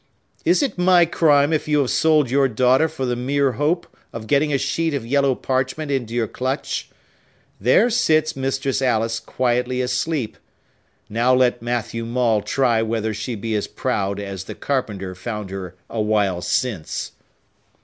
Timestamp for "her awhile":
15.51-16.41